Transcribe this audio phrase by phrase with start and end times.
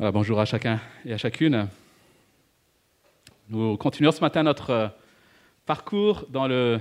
[0.00, 1.68] Bonjour à chacun et à chacune.
[3.48, 4.88] Nous continuons ce matin notre euh,
[5.66, 6.80] parcours dans le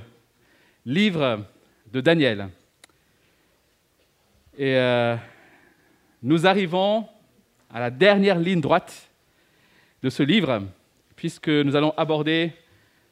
[0.83, 1.45] livre
[1.91, 2.49] de Daniel.
[4.57, 5.15] Et euh,
[6.23, 7.07] nous arrivons
[7.71, 9.11] à la dernière ligne droite
[10.01, 10.63] de ce livre,
[11.15, 12.51] puisque nous allons aborder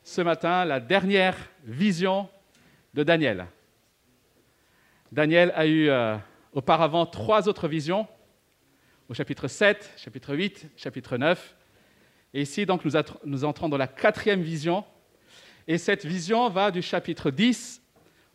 [0.04, 2.28] ce matin la dernière vision
[2.96, 3.46] de Daniel.
[5.12, 6.18] Daniel a eu euh,
[6.54, 8.08] auparavant trois autres visions
[9.12, 11.58] au chapitre 7, chapitre 8, chapitre 9.
[12.34, 12.86] Et ici, donc,
[13.26, 14.86] nous, entrons dans la quatrième vision.
[15.68, 17.82] Et cette vision va du chapitre 10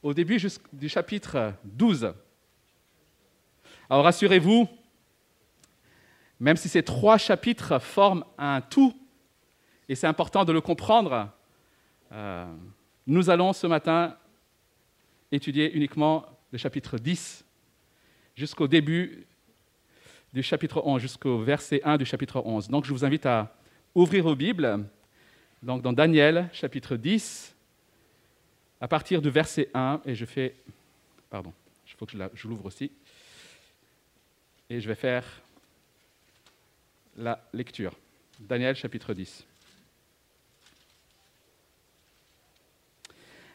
[0.03, 0.37] au début
[0.75, 2.13] du chapitre 12.
[3.89, 4.69] Alors rassurez-vous,
[6.41, 8.95] même si ces trois chapitres forment un tout,
[9.89, 11.33] et c'est important de le comprendre,
[12.13, 12.45] euh,
[13.07, 14.15] nous allons ce matin
[15.33, 17.47] étudier uniquement le chapitre 10
[18.35, 19.27] jusqu'au début
[20.37, 22.69] du chapitre 11 jusqu'au verset 1 du chapitre 11.
[22.69, 23.57] Donc je vous invite à
[23.95, 24.85] ouvrir vos Bibles,
[25.63, 27.57] donc dans Daniel chapitre 10,
[28.83, 30.55] à partir du verset 1, et je fais...
[31.31, 31.55] Pardon,
[31.87, 32.93] il faut que je l'ouvre aussi.
[34.69, 35.25] Et je vais faire
[37.17, 37.95] la lecture.
[38.39, 39.43] Daniel chapitre 10.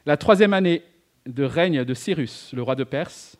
[0.08, 0.82] La troisième année
[1.28, 3.38] de règne de Cyrus, le roi de Perse,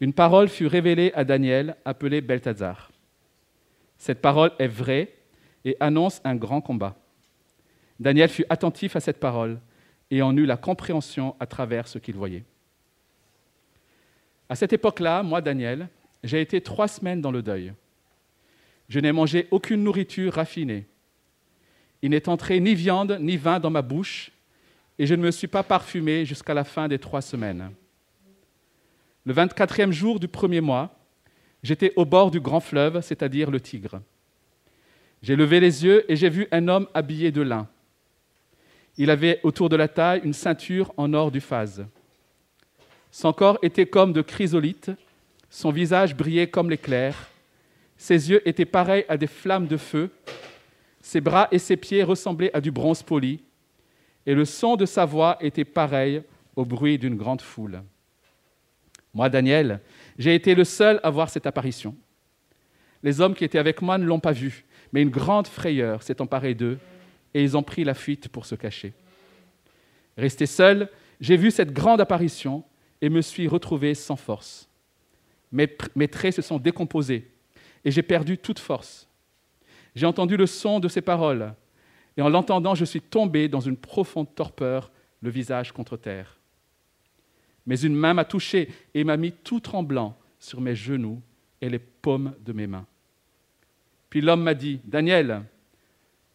[0.00, 2.92] une parole fut révélée à Daniel, appelé Beltazar.
[3.96, 5.12] Cette parole est vraie
[5.64, 6.96] et annonce un grand combat.
[7.98, 9.58] Daniel fut attentif à cette parole
[10.10, 12.44] et en eut la compréhension à travers ce qu'il voyait.
[14.48, 15.88] À cette époque-là, moi, Daniel,
[16.22, 17.72] j'ai été trois semaines dans le deuil.
[18.88, 20.86] Je n'ai mangé aucune nourriture raffinée.
[22.00, 24.30] Il n'est entré ni viande ni vin dans ma bouche,
[24.98, 27.70] et je ne me suis pas parfumé jusqu'à la fin des trois semaines.
[29.28, 30.88] Le 24e jour du premier mois,
[31.62, 34.00] j'étais au bord du grand fleuve, c'est-à-dire le Tigre.
[35.20, 37.68] J'ai levé les yeux et j'ai vu un homme habillé de lin.
[38.96, 41.84] Il avait autour de la taille une ceinture en or du phase.
[43.10, 44.92] Son corps était comme de chrysolite,
[45.50, 47.28] son visage brillait comme l'éclair,
[47.98, 50.08] ses yeux étaient pareils à des flammes de feu,
[51.02, 53.42] ses bras et ses pieds ressemblaient à du bronze poli,
[54.24, 56.22] et le son de sa voix était pareil
[56.56, 57.82] au bruit d'une grande foule.
[59.18, 59.80] Moi, Daniel,
[60.16, 61.96] j'ai été le seul à voir cette apparition.
[63.02, 66.22] Les hommes qui étaient avec moi ne l'ont pas vue, mais une grande frayeur s'est
[66.22, 66.78] emparée d'eux
[67.34, 68.92] et ils ont pris la fuite pour se cacher.
[70.16, 70.88] Resté seul,
[71.20, 72.62] j'ai vu cette grande apparition
[73.00, 74.68] et me suis retrouvé sans force.
[75.50, 77.28] Mes, mes traits se sont décomposés
[77.84, 79.08] et j'ai perdu toute force.
[79.96, 81.54] J'ai entendu le son de ses paroles
[82.16, 84.92] et en l'entendant, je suis tombé dans une profonde torpeur,
[85.22, 86.37] le visage contre terre
[87.68, 91.20] mais une main m'a touché et m'a mis tout tremblant sur mes genoux
[91.60, 92.86] et les paumes de mes mains.
[94.08, 95.42] Puis l'homme m'a dit, Daniel,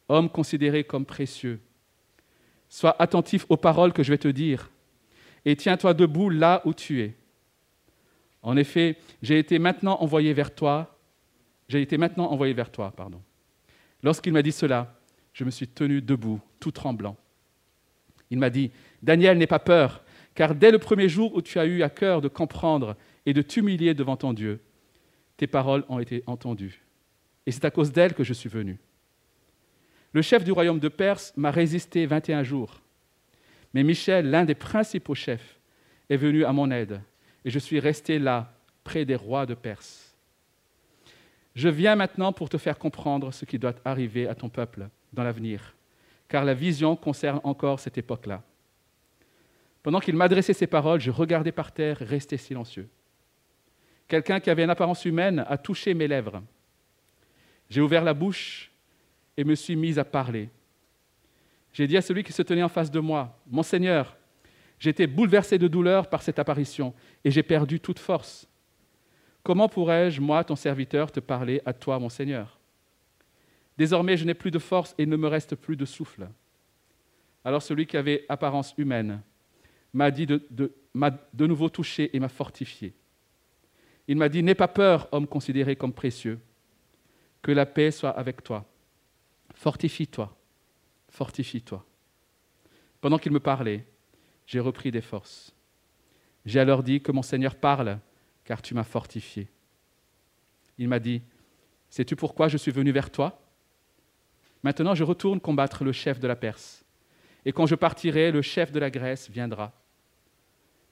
[0.07, 1.59] homme considéré comme précieux,
[2.69, 4.69] sois attentif aux paroles que je vais te dire
[5.43, 7.15] et tiens-toi debout là où tu es.
[8.43, 10.99] En effet, j'ai été maintenant envoyé vers toi.
[11.67, 13.21] J'ai été maintenant envoyé vers toi, pardon.
[14.03, 14.99] Lorsqu'il m'a dit cela,
[15.33, 17.17] je me suis tenu debout, tout tremblant.
[18.29, 18.69] Il m'a dit,
[19.01, 20.02] Daniel, n'aie pas peur,
[20.35, 22.95] car dès le premier jour où tu as eu à cœur de comprendre
[23.25, 24.61] et de t'humilier devant ton Dieu,
[25.37, 26.81] tes paroles ont été entendues.
[27.45, 28.79] Et c'est à cause d'elles que je suis venu.
[30.13, 32.81] Le chef du royaume de Perse m'a résisté 21 jours.
[33.73, 35.59] Mais Michel, l'un des principaux chefs,
[36.09, 37.01] est venu à mon aide,
[37.43, 40.15] et je suis resté là, près des rois de Perse.
[41.55, 45.23] Je viens maintenant pour te faire comprendre ce qui doit arriver à ton peuple dans
[45.23, 45.75] l'avenir,
[46.27, 48.43] car la vision concerne encore cette époque-là.
[49.83, 52.89] Pendant qu'il m'adressait ces paroles, je regardais par terre, resté silencieux.
[54.07, 56.41] Quelqu'un qui avait une apparence humaine a touché mes lèvres.
[57.69, 58.71] J'ai ouvert la bouche
[59.35, 60.49] et me suis mis à parler.
[61.73, 64.15] J'ai dit à celui qui se tenait en face de moi, Mon Seigneur,
[64.79, 66.93] j'étais bouleversé de douleur par cette apparition
[67.25, 68.47] et j'ai perdu toute force.
[69.41, 72.59] Comment pourrais-je, moi, ton serviteur, te parler à toi, mon Seigneur?
[73.77, 76.29] Désormais, je n'ai plus de force et ne me reste plus de souffle.
[77.43, 79.21] Alors celui qui avait apparence humaine
[79.93, 82.93] m'a dit de, de nouveau touché et m'a fortifié.
[84.07, 86.39] Il m'a dit, n'aie pas peur, homme considéré comme précieux,
[87.41, 88.65] que la paix soit avec toi.
[89.53, 90.35] Fortifie-toi,
[91.09, 91.85] fortifie-toi.
[92.99, 93.85] Pendant qu'il me parlait,
[94.45, 95.53] j'ai repris des forces.
[96.45, 97.99] J'ai alors dit que mon Seigneur parle,
[98.43, 99.47] car tu m'as fortifié.
[100.77, 101.21] Il m'a dit,
[101.89, 103.39] sais-tu pourquoi je suis venu vers toi?
[104.63, 106.83] Maintenant je retourne combattre le chef de la Perse.
[107.45, 109.73] Et quand je partirai, le chef de la Grèce viendra.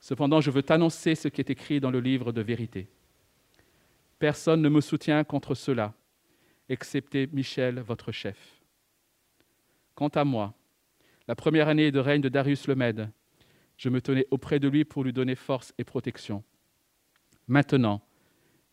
[0.01, 2.89] Cependant, je veux t'annoncer ce qui est écrit dans le livre de vérité.
[4.18, 5.94] Personne ne me soutient contre cela,
[6.69, 8.63] excepté Michel, votre chef.
[9.94, 10.56] Quant à moi,
[11.27, 13.12] la première année de règne de Darius le Mède,
[13.77, 16.44] je me tenais auprès de lui pour lui donner force et protection.
[17.48, 18.01] Maintenant,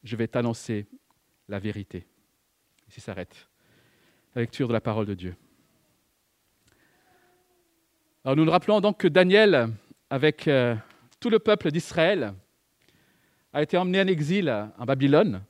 [0.05, 0.87] je vais t'annoncer
[1.49, 2.07] la vérité.
[2.89, 3.49] Ici s'arrête
[4.35, 5.37] la lecture de la parole de Dieu.
[8.25, 9.73] Alors nous nous rappelons donc que Daniel,
[10.11, 10.75] avec euh,
[11.21, 12.35] tout le peuple d'Israël,
[13.53, 14.49] a été emmené en exil
[14.79, 15.43] en Babylone.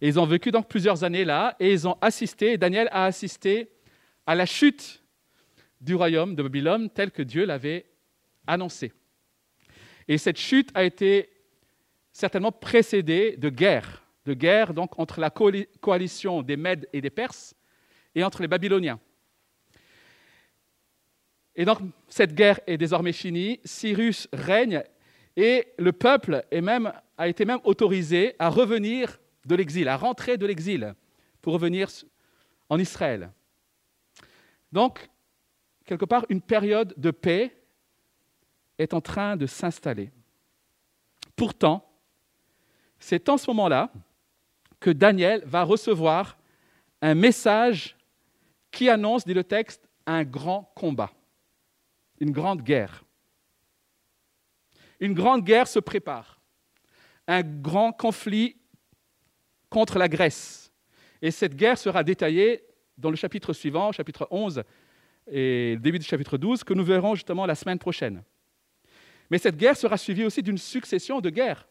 [0.00, 3.70] Et ils ont vécu donc plusieurs années là, et ils ont assisté, Daniel a assisté
[4.26, 5.02] à la chute
[5.80, 7.86] du royaume de Babylone tel que Dieu l'avait
[8.46, 8.92] annoncé.
[10.08, 11.30] Et cette chute a été
[12.12, 17.54] certainement précédée de guerres, de guerres entre la coalition des Mèdes et des Perses
[18.14, 19.00] et entre les Babyloniens.
[21.56, 24.84] Et donc cette guerre est désormais finie, Cyrus règne
[25.36, 30.36] et le peuple est même, a été même autorisé à revenir de l'exil, à rentrer
[30.36, 30.94] de l'exil
[31.40, 31.88] pour revenir
[32.68, 33.30] en Israël.
[34.72, 35.08] Donc,
[35.84, 37.56] quelque part, une période de paix
[38.78, 40.10] est en train de s'installer.
[41.36, 41.88] Pourtant,
[42.98, 43.90] c'est en ce moment-là
[44.80, 46.36] que Daniel va recevoir
[47.00, 47.96] un message
[48.70, 51.10] qui annonce, dit le texte, un grand combat,
[52.20, 53.04] une grande guerre.
[55.00, 56.40] Une grande guerre se prépare,
[57.26, 58.56] un grand conflit
[59.68, 60.72] contre la Grèce.
[61.20, 62.62] Et cette guerre sera détaillée
[62.96, 64.62] dans le chapitre suivant, chapitre 11
[65.28, 68.22] et le début du chapitre 12, que nous verrons justement la semaine prochaine.
[69.28, 71.68] Mais cette guerre sera suivie aussi d'une succession de guerres.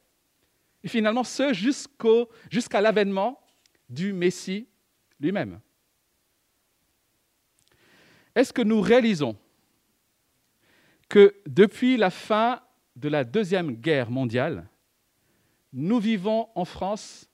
[0.84, 1.54] Et finalement, ce
[2.52, 3.42] jusqu'à l'avènement
[3.90, 4.68] du Messie
[5.20, 5.60] lui-même.
[8.36, 9.38] Est-ce que nous réalisons
[11.10, 12.62] que depuis la fin
[12.96, 14.68] de la Deuxième Guerre mondiale,
[15.74, 17.30] nous vivons en France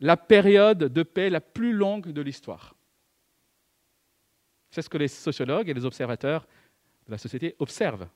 [0.00, 2.74] la période de paix la plus longue de l'histoire
[4.70, 6.46] C'est ce que les sociologues et les observateurs
[7.06, 8.08] de la société observent.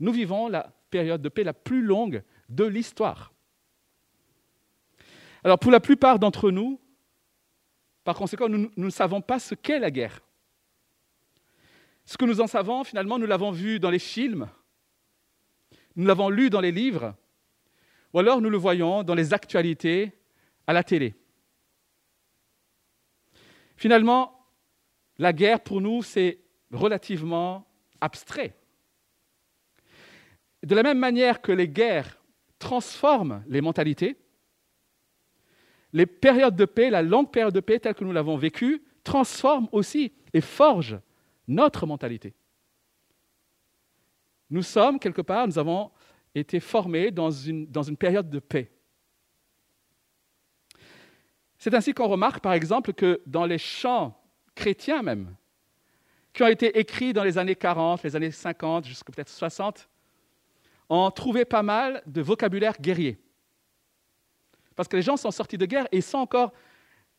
[0.00, 3.32] Nous vivons la période de paix la plus longue de l'histoire.
[5.44, 6.80] Alors pour la plupart d'entre nous,
[8.04, 10.22] par conséquent, nous, ne savons pas ce qu'est la guerre.
[12.08, 14.48] Ce que nous en savons, finalement, nous l'avons vu dans les films,
[15.94, 17.14] nous l'avons lu dans les livres,
[18.14, 20.14] ou alors nous le voyons dans les actualités
[20.66, 21.14] à la télé.
[23.76, 24.40] Finalement,
[25.18, 26.40] la guerre pour nous, c'est
[26.72, 27.68] relativement
[28.00, 28.56] abstrait.
[30.62, 32.18] De la même manière que les guerres
[32.58, 34.16] transforment les mentalités,
[35.92, 39.68] les périodes de paix, la longue période de paix telle que nous l'avons vécue, transforment
[39.72, 41.00] aussi et forgent
[41.48, 42.34] notre mentalité.
[44.50, 45.90] Nous sommes, quelque part, nous avons
[46.34, 48.70] été formés dans une, dans une période de paix.
[51.58, 54.16] C'est ainsi qu'on remarque, par exemple, que dans les chants
[54.54, 55.34] chrétiens même,
[56.32, 59.88] qui ont été écrits dans les années 40, les années 50, jusqu'à peut-être 60,
[60.88, 63.18] on trouvait pas mal de vocabulaire guerrier.
[64.76, 66.52] Parce que les gens sont sortis de guerre et sont encore.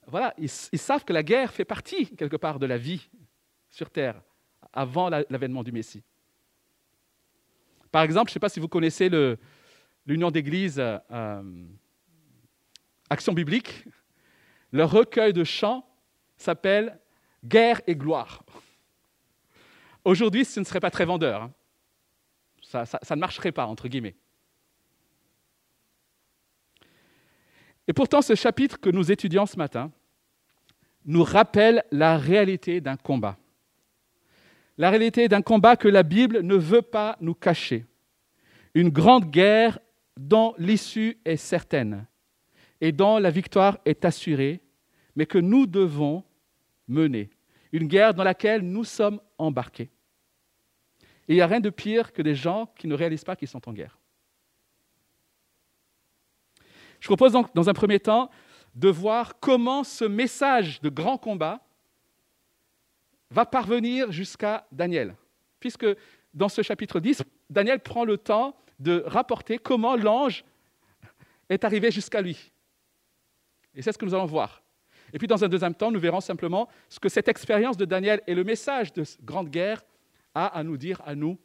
[0.08, 3.10] Voilà, ils, savent que la guerre fait partie, quelque part, de la vie
[3.70, 4.22] sur Terre,
[4.74, 6.04] avant l'avènement du Messie.
[7.92, 9.10] Par exemple, je ne sais pas si vous connaissez
[10.06, 11.66] l'Union d'Église euh,
[13.10, 13.86] Action biblique.
[14.72, 15.88] Leur recueil de chants
[16.38, 17.00] s'appelle
[17.44, 18.44] Guerre et gloire.
[20.06, 21.44] Aujourd'hui, ce ne serait pas très vendeur.
[21.44, 21.54] Hein
[22.62, 24.16] ça, ne marcherait pas, entre guillemets.
[27.88, 29.92] Et pourtant, ce chapitre que nous étudions ce matin
[31.06, 33.39] nous rappelle la réalité d'un combat.
[34.80, 37.86] La réalité d'un combat que la Bible ne veut pas nous cacher.
[38.74, 39.78] Une grande guerre
[40.16, 42.08] dont l'issue est certaine
[42.80, 44.62] et dont la victoire est assurée,
[45.18, 46.24] mais que nous devons
[46.88, 47.30] mener.
[47.74, 49.92] Une guerre dans laquelle nous sommes embarqués.
[51.28, 53.68] Il n'y a rien de pire que des gens qui ne réalisent pas qu'ils sont
[53.68, 54.00] en guerre.
[57.02, 58.30] Je propose donc, dans un premier temps,
[58.76, 61.62] de voir comment ce message de grand combat
[63.32, 65.16] va parvenir jusqu'à Daniel.
[65.60, 65.86] Puisque
[66.34, 70.44] dans ce chapitre 10, Daniel prend le temps de rapporter comment l'ange
[71.50, 72.52] est arrivé jusqu'à lui.
[73.76, 74.64] Et c'est ce que nous allons voir.
[75.14, 78.22] Et puis dans un deuxième temps, nous verrons simplement ce que cette expérience de Daniel
[78.28, 79.84] et le message de grande guerre
[80.34, 81.38] a à nous dire à nous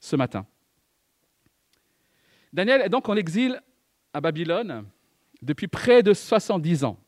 [0.00, 0.46] ce matin.
[2.52, 3.60] Daniel est donc en exil
[4.12, 4.86] à Babylone
[5.42, 6.98] depuis près de 70 ans.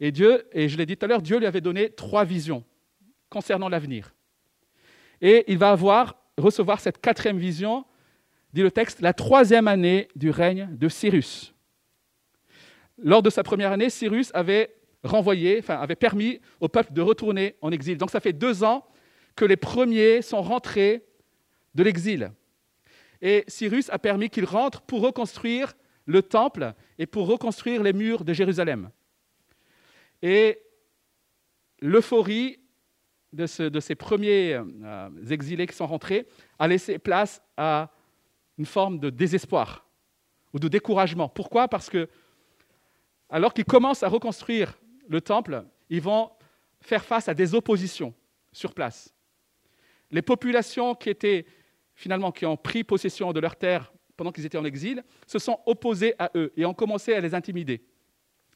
[0.00, 2.64] Et Dieu, et je l'ai dit tout à l'heure, Dieu lui avait donné trois visions
[3.30, 4.14] concernant l'avenir.
[5.20, 7.84] Et il va avoir, recevoir cette quatrième vision,
[8.52, 11.54] dit le texte, la troisième année du règne de Cyrus.
[12.98, 17.56] Lors de sa première année, Cyrus avait renvoyé, enfin, avait permis au peuple de retourner
[17.60, 17.96] en exil.
[17.98, 18.86] Donc ça fait deux ans
[19.36, 21.04] que les premiers sont rentrés
[21.74, 22.32] de l'exil.
[23.20, 25.74] Et Cyrus a permis qu'ils rentrent pour reconstruire
[26.06, 28.90] le temple et pour reconstruire les murs de Jérusalem.
[30.22, 30.60] Et
[31.80, 32.57] l'euphorie
[33.32, 36.26] de, ces premiers euh, exilés qui sont rentrés
[36.58, 37.90] a laissé place à
[38.56, 39.86] une forme de désespoir
[40.52, 41.28] ou de découragement.
[41.28, 41.68] Pourquoi?
[41.68, 42.08] Parce que
[43.30, 46.30] alors qu'ils commencent à reconstruire le temple, ils vont
[46.80, 48.14] faire face à des oppositions
[48.52, 49.14] sur place.
[50.10, 51.44] Les populations qui étaient
[51.94, 55.60] finalement qui ont pris possession de leurs terres pendant qu'ils étaient en exil se sont
[55.66, 57.82] opposées à eux et ont commencé à les intimider.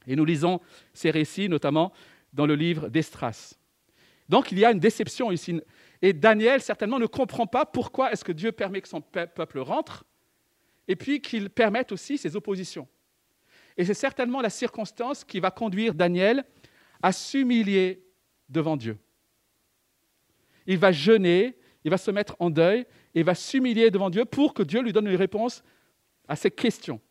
[0.06, 0.60] Et nous lisons
[0.94, 1.92] ces récits notamment
[2.32, 3.54] dans le livre d'Estras.
[4.32, 5.60] Donc il y a une déception ici.
[6.00, 10.04] Et Daniel certainement ne comprend pas pourquoi est-ce que Dieu permet que son peuple rentre
[10.88, 12.88] et puis qu'il permette aussi ses oppositions.
[13.76, 16.46] Et c'est certainement la circonstance qui va conduire Daniel
[17.02, 18.06] à s'humilier
[18.48, 18.96] devant Dieu.
[20.66, 24.54] Il va jeûner, il va se mettre en deuil, et va s'humilier devant Dieu pour
[24.54, 25.62] que Dieu lui donne une réponse
[26.26, 27.02] à ses questions.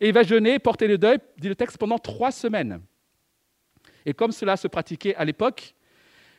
[0.00, 2.80] Et il va jeûner, porter le deuil, dit le texte, pendant trois semaines.
[4.06, 5.74] Et comme cela se pratiquait à l'époque,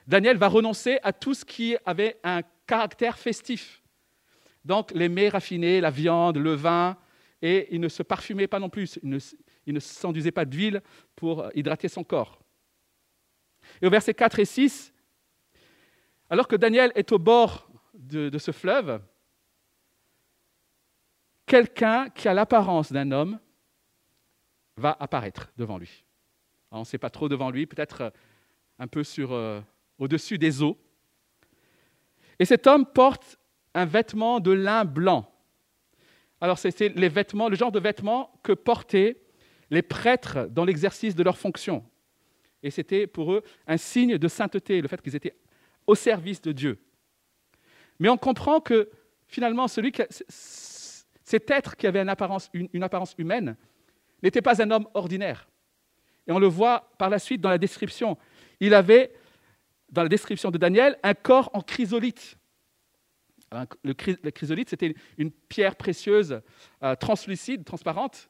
[0.08, 3.82] Daniel va renoncer à tout ce qui avait un caractère festif.
[4.66, 6.98] Donc les mets raffinés, la viande, le vin,
[7.42, 10.82] et il ne se parfumait pas non plus, il ne, s'enduisait pas d'huile
[11.16, 12.40] pour hydrater son corps.
[13.82, 14.94] Et au verset 4 et 6,
[16.30, 19.02] alors que Daniel est au bord de ce fleuve,
[21.46, 23.40] quelqu'un qui a l'apparence d'un homme
[24.78, 26.03] va apparaître devant lui.
[26.74, 28.10] On ne sait pas trop devant lui, peut-être euh,
[28.80, 29.62] un peu sur, euh,
[30.00, 30.78] au-dessus des eaux.
[32.40, 33.38] Et cet homme porte
[33.74, 35.34] un vêtement de lin blanc
[36.44, 39.16] alors, c'était les vêtements, le genre de vêtements que portaient
[39.72, 41.86] les prêtres dans l'exercice de leur fonction.
[42.62, 45.38] Et c'était pour eux un signe de sainteté, le fait qu'ils étaient
[45.88, 46.84] au service de Dieu.
[47.98, 48.90] Mais on comprend que
[49.26, 53.56] finalement, cet être qui avait une apparence humaine
[54.22, 55.48] n'était pas un homme ordinaire.
[56.28, 58.18] Et on le voit par la suite dans la description.
[58.60, 59.14] Il avait,
[59.90, 62.38] dans la description de Daniel, un corps en chrysolite.
[63.84, 63.94] Le,
[64.32, 66.42] chrysolite, c'était une pierre précieuse,
[66.82, 68.30] euh, translucide, transparente,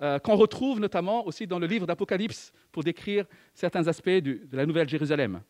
[0.00, 4.66] euh, qu'on retrouve notamment aussi dans le livre d'Apocalypse pour décrire certains aspects de la
[4.66, 5.42] Nouvelle Jérusalem.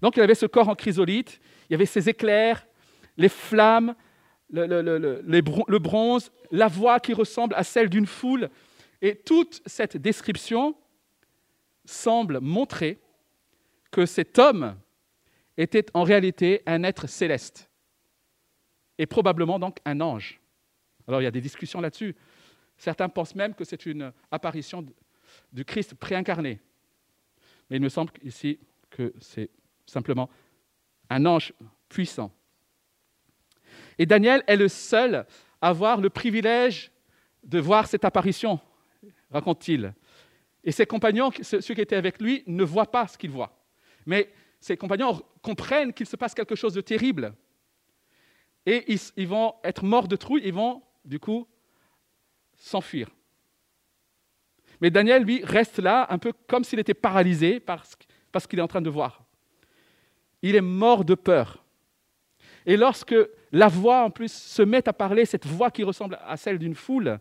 [0.00, 2.66] Donc il avait ce corps en chrysolite, il y avait ces éclairs,
[3.16, 3.94] les flammes,
[4.50, 8.50] le bronze, la voix qui ressemble à celle d'une foule.
[9.04, 10.74] Et toute cette description
[11.84, 12.98] semble montrer
[13.90, 14.78] que cet homme
[15.58, 17.68] était en réalité un être céleste
[18.96, 20.40] et probablement donc un ange.
[21.06, 22.16] Alors il y a des discussions là-dessus.
[22.78, 24.86] Certains pensent même que c'est une apparition
[25.52, 26.62] du Christ préincarné.
[27.68, 28.58] Mais il me semble ici
[28.88, 29.50] que c'est
[29.84, 30.30] simplement
[31.10, 31.52] un ange
[31.90, 32.32] puissant.
[33.98, 35.26] Et Daniel est le seul
[35.60, 36.90] à avoir le privilège
[37.42, 38.58] de voir cette apparition,
[39.30, 39.94] raconte-t-il.
[40.62, 43.64] Et ses compagnons, ceux qui étaient avec lui, ne voient pas ce qu'il voit.
[44.06, 47.34] Mais ses compagnons comprennent qu'il se passe quelque chose de terrible.
[48.66, 48.84] Et
[49.16, 51.46] ils, vont être morts de trouille, ils vont, du coup,
[52.56, 53.10] s'enfuir.
[54.80, 58.62] Mais Daniel, lui, reste là, un peu comme s'il était paralysé par ce qu'il est
[58.62, 59.22] en train de voir.
[60.40, 61.64] Il est mort de peur.
[62.66, 63.14] Et lorsque
[63.52, 66.74] la voix, en plus, se met à parler, cette voix qui ressemble à celle d'une
[66.74, 67.18] foule,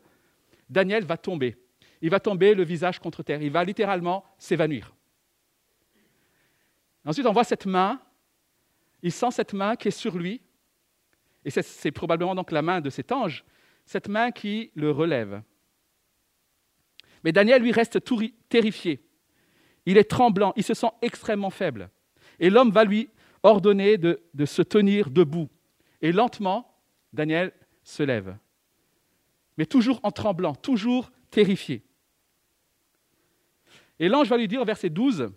[0.70, 1.58] Daniel va tomber.
[2.04, 3.42] Il va tomber le visage contre terre.
[3.42, 4.94] Il va littéralement s'évanouir.
[7.06, 8.02] Ensuite, on voit cette main.
[9.02, 10.42] Il sent cette main qui est sur lui.
[11.46, 13.46] Et c'est probablement donc la main de cet ange,
[13.86, 15.44] cette main qui le relève.
[17.24, 18.00] Mais Daniel, lui, reste
[18.50, 19.02] terrifié.
[19.86, 21.90] Il est tremblant, il se sent extrêmement faible.
[22.38, 23.10] Et l'homme va lui
[23.44, 25.50] ordonner de, de, se tenir debout.
[26.02, 26.82] Et lentement,
[27.14, 28.38] Daniel se lève.
[29.58, 31.82] Mais toujours en tremblant, toujours terrifié.
[34.00, 35.32] Et l'ange va lui dire verset 12,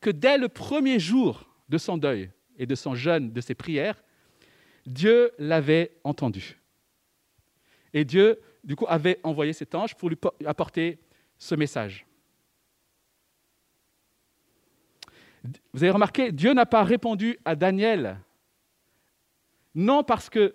[0.00, 4.02] que dès le premier jour de son deuil et de son jeûne, de ses prières,
[4.86, 6.58] Dieu l'avait entendu.
[7.92, 10.98] Et Dieu, du coup, avait envoyé cet ange pour lui apporter
[11.38, 12.06] ce message.
[15.72, 18.18] Vous avez remarqué, Dieu n'a pas répondu à Daniel,
[19.74, 20.54] non parce que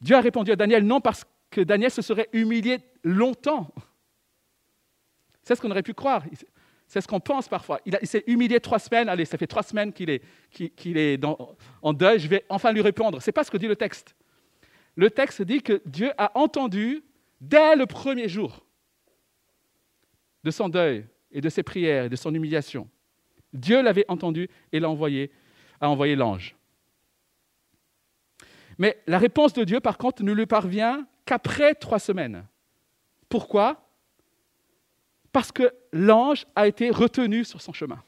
[0.00, 3.72] Dieu a répondu à Daniel, non parce que Daniel se serait humilié longtemps.
[5.42, 6.22] C'est ce qu'on aurait pu croire.
[6.86, 7.80] C'est ce qu'on pense parfois.
[7.86, 9.08] Il, s'est humilié trois semaines.
[9.08, 11.20] Allez, ça fait trois semaines qu'il est, qu'il, est
[11.82, 12.18] en deuil.
[12.18, 13.22] Je vais enfin lui répondre.
[13.22, 14.14] Ce n'est pas ce que dit le texte.
[14.96, 17.04] Le texte dit que Dieu a entendu
[17.40, 18.66] dès le premier jour.
[20.42, 22.88] de son deuil et de ses prières et de son humiliation.
[23.52, 25.30] Dieu l'avait entendu et l'a envoyé,
[25.80, 26.56] a envoyé l'ange.
[28.78, 32.46] Mais la réponse de Dieu, par contre, ne lui parvient qu'après trois semaines.
[33.28, 33.89] Pourquoi?
[35.32, 38.02] Parce que l'ange a été retenu sur son chemin.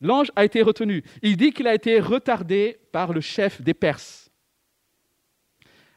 [0.00, 1.04] L'ange a été retenu.
[1.22, 4.30] Il dit qu'il a été retardé par le chef des Perses.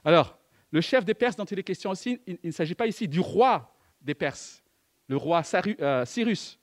[0.04, 0.38] Alors,
[0.72, 3.20] le chef des Perses dont il est question aussi, il, ne s'agit pas ici du
[3.20, 4.64] roi des Perses,
[5.08, 5.42] le roi
[5.80, 6.60] euh, Cyrus.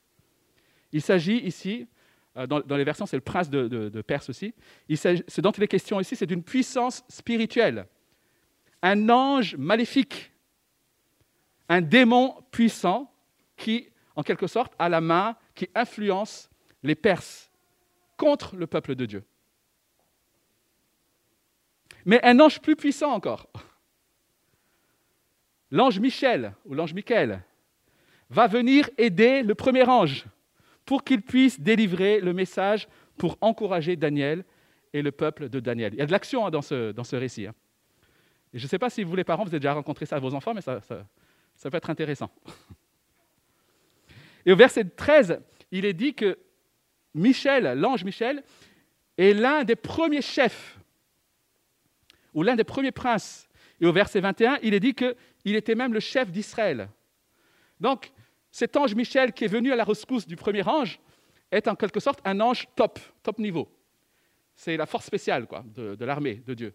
[0.93, 1.87] Il s'agit ici,
[2.37, 4.53] euh, dans, les versions, c'est le prince de, Perse aussi.
[4.89, 7.87] ce dont il est question ici, c'est d'une puissance spirituelle.
[8.81, 10.32] Un ange maléfique,
[11.69, 13.11] un démon puissant
[13.57, 16.49] qui, en quelque sorte, a la main, qui influence
[16.83, 17.51] les Perses
[18.17, 19.23] contre le peuple de Dieu.
[22.05, 23.47] Mais un ange plus puissant encore,
[25.71, 27.41] l'ange Michel ou l'ange Michael,
[28.29, 30.25] va venir aider le premier ange
[30.85, 34.43] pour qu'il puisse délivrer le message pour encourager Daniel
[34.91, 35.93] et le peuple de Daniel.
[35.93, 37.47] Il y a de l'action hein, dans, ce, récit.
[37.47, 37.53] Hein.
[38.53, 40.33] Je ne sais pas si vous, les parents, vous avez déjà rencontré ça à vos
[40.33, 40.79] enfants, mais ça,
[41.55, 42.29] ça peut être intéressant.
[44.45, 45.39] Et au verset 13,
[45.71, 46.37] il est dit que
[47.13, 48.43] Michel, l'ange Michel,
[49.17, 50.77] est l'un des premiers chefs
[52.33, 53.47] ou l'un des premiers princes.
[53.79, 56.89] Et au verset 21, il est dit qu'il était même le chef d'Israël.
[57.79, 58.11] Donc,
[58.51, 60.99] cet ange Michel qui est venu à la rescousse du premier ange
[61.51, 63.69] est en quelque sorte un ange top, top niveau.
[64.55, 66.73] C'est la force spéciale quoi, de, l'armée de Dieu.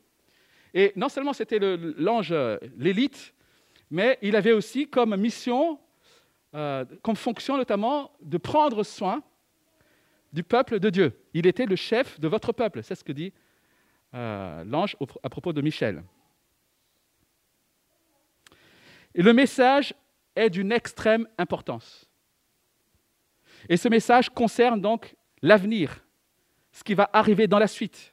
[0.74, 2.34] Et non seulement c'était l'ange,
[2.76, 3.32] l'élite,
[3.90, 5.78] mais il avait aussi comme mission,
[6.54, 9.22] euh, comme fonction notamment, de prendre soin
[10.32, 11.24] du peuple de Dieu.
[11.32, 12.82] Il était le chef de votre peuple.
[12.82, 13.32] C'est ce que dit
[14.14, 16.02] euh, l'ange à propos de Michel.
[19.14, 19.94] Et le message
[20.36, 22.08] est d'une extrême importance.
[23.68, 26.04] Et ce message concerne donc l'avenir,
[26.72, 28.12] ce qui va arriver dans la suite.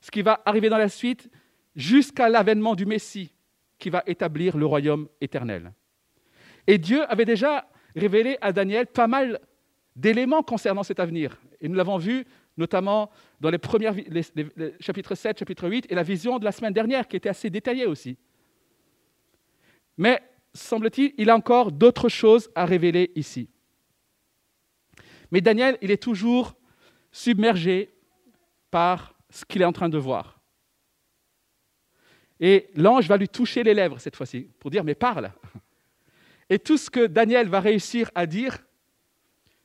[0.00, 1.28] Ce qui va arriver dans la suite
[1.74, 3.32] jusqu'à l'avènement du Messie
[3.78, 5.72] qui va établir le royaume éternel.
[6.66, 9.40] Et Dieu avait déjà révélé à Daniel pas mal
[9.94, 11.40] d'éléments concernant cet avenir.
[11.60, 12.24] Et nous l'avons vu
[12.56, 13.10] notamment
[13.40, 13.90] dans les premiers
[14.80, 17.86] chapitres 7, chapitre 8, et la vision de la semaine dernière, qui était assez détaillée
[17.86, 18.16] aussi.
[19.98, 20.20] Mais,
[20.54, 23.50] semble-t-il, il a encore d'autres choses à révéler ici.
[25.30, 26.54] Mais Daniel, il est toujours
[27.12, 27.94] submergé
[28.70, 30.35] par ce qu'il est en train de voir.
[32.40, 35.32] Et l'ange va lui toucher les lèvres cette fois-ci, pour dire, mais parle.
[36.50, 38.58] Et tout ce que Daniel va réussir à dire,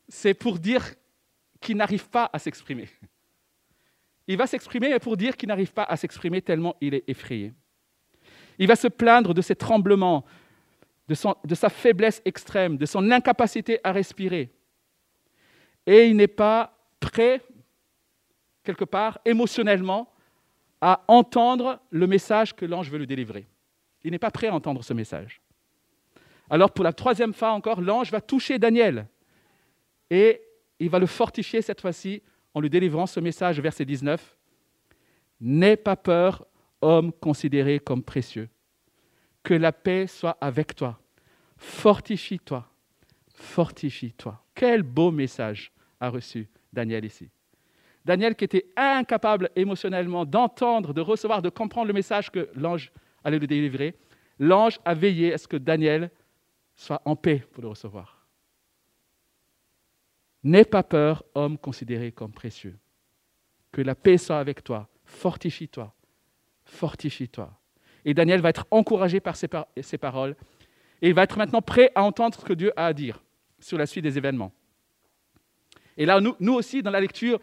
[0.07, 0.83] c'est pour dire
[1.59, 2.89] qu'il n'arrive pas à s'exprimer.
[4.27, 7.53] Il va s'exprimer, pour dire qu'il n'arrive pas à s'exprimer tellement il est effrayé.
[8.57, 10.25] Il va se plaindre de ses tremblements,
[11.07, 14.49] de sa faiblesse extrême, de son incapacité à respirer.
[15.85, 17.41] Et il n'est pas prêt,
[18.63, 20.10] quelque part, émotionnellement,
[20.81, 23.47] à entendre le message que l'ange veut lui délivrer.
[24.03, 25.41] Il n'est pas prêt à entendre ce message.
[26.49, 29.07] Alors pour la troisième fois encore, l'ange va toucher Daniel
[30.09, 30.41] et
[30.79, 32.21] il va le fortifier cette fois-ci
[32.53, 34.35] en lui délivrant ce message, verset 19.
[35.39, 36.45] N'aie pas peur,
[36.81, 38.49] homme considéré comme précieux.
[39.43, 40.99] Que la paix soit avec toi.
[41.57, 42.67] Fortifie-toi.
[43.33, 44.43] Fortifie-toi.
[44.53, 47.29] Quel beau message a reçu Daniel ici.
[48.05, 52.91] Daniel qui était incapable émotionnellement d'entendre, de recevoir, de comprendre le message que l'ange
[53.23, 53.95] allait lui délivrer,
[54.39, 56.09] l'ange a veillé à ce que Daniel
[56.75, 58.25] soit en paix pour le recevoir.
[60.43, 62.77] N'aie pas peur, homme considéré comme précieux.
[63.71, 64.89] Que la paix soit avec toi.
[65.05, 65.93] Fortifie-toi.
[66.65, 67.51] Fortifie-toi.
[68.05, 70.35] Et Daniel va être encouragé par ces, paroles.
[71.01, 73.23] Et il va être maintenant prêt à entendre ce que Dieu a à dire
[73.59, 74.51] sur la suite des événements.
[75.97, 77.39] Et là, nous, nous aussi, dans la lecture,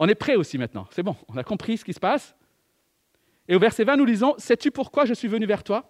[0.00, 0.88] on est prêt aussi maintenant.
[0.90, 2.34] C'est bon, on a compris ce qui se passe.
[3.46, 5.88] Et au verset 20, nous lisons Sais-tu pourquoi je suis venu vers toi?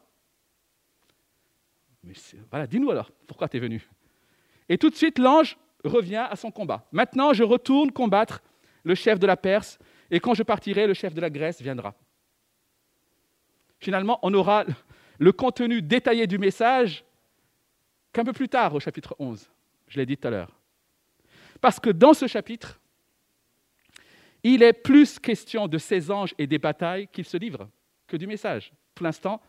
[2.51, 3.88] Voilà, dis-nous alors, pourquoi tu es venu?
[4.68, 6.88] Et tout de suite, l'ange revient à son combat.
[6.90, 8.42] Maintenant, je retourne combattre
[8.83, 9.79] le chef de la Perse,
[10.11, 11.94] et quand je partirai, le chef de la Grèce viendra.
[13.79, 14.64] Finalement, on aura
[15.18, 17.05] le contenu détaillé du message
[18.12, 19.49] qu'un peu plus tard, au chapitre 11.
[19.87, 20.59] Je l'ai dit tout à l'heure.
[21.61, 22.79] Parce que dans ce chapitre,
[24.42, 27.68] il est plus question de ces anges et des batailles qu'ils se livrent
[28.07, 28.72] que du message.
[28.94, 29.40] Pour l'instant,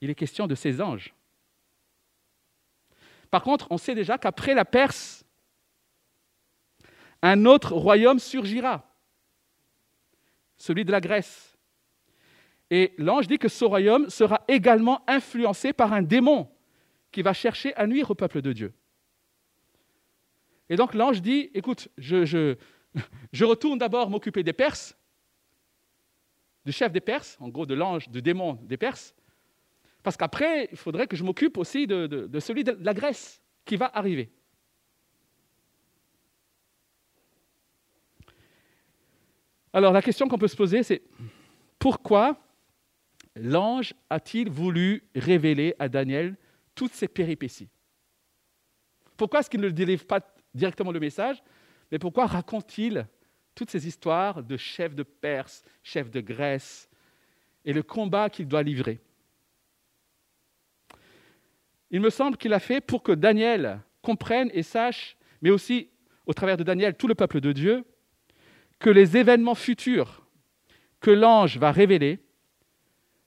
[0.00, 1.14] il est question de ces anges.
[3.30, 5.24] Par contre, on sait déjà qu'après la Perse,
[7.22, 8.84] un autre royaume surgira,
[10.56, 11.56] celui de la Grèce.
[12.70, 16.48] Et l'ange dit que ce royaume sera également influencé par un démon
[17.10, 18.72] qui va chercher à nuire au peuple de Dieu.
[20.68, 22.56] Et donc l'ange dit, écoute, je, je,
[23.32, 24.96] je retourne d'abord m'occuper des Perses,
[26.64, 29.14] du chef des Perses, en gros de l'ange, du démon des Perses,
[30.02, 33.90] parce qu'après, il faudrait que je m'occupe aussi de, celui de la Grèce qui va
[33.94, 34.30] arriver.
[39.72, 41.02] Alors la question qu'on peut se poser, c'est
[41.78, 42.38] pourquoi
[43.34, 46.36] l'ange a-t-il voulu révéler à Daniel
[46.76, 47.68] toutes ces péripéties?
[49.16, 50.20] Pourquoi est-ce qu'il ne délivre pas
[50.54, 51.42] directement le message,
[51.90, 53.06] mais pourquoi raconte-t-il
[53.54, 56.88] toutes ces histoires de chefs de Perse, chefs de Grèce,
[57.64, 59.00] et le combat qu'il doit livrer?
[61.90, 65.88] Il me semble qu'il a fait pour que Daniel comprenne et sache, mais aussi
[66.26, 67.84] au travers de Daniel, tout le peuple de Dieu,
[68.78, 70.26] que les événements futurs
[71.00, 72.18] que l'ange va révéler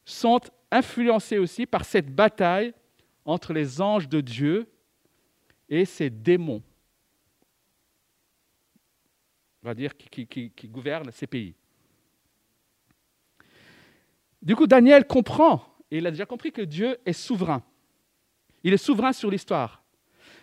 [0.04, 0.41] sont
[0.72, 2.74] influencés aussi par cette bataille
[3.24, 4.67] entre les anges de Dieu
[5.70, 6.63] et ces démons,
[9.68, 11.54] on va dire, qui, qui gouvernent ces pays.
[14.42, 17.62] Du coup, Daniel comprend, et il a déjà compris que Dieu est souverain.
[18.64, 19.84] Il est souverain sur l'histoire.